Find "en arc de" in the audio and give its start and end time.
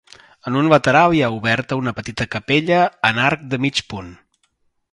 3.11-3.61